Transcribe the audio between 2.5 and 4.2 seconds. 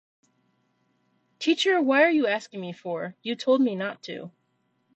me for? You told me not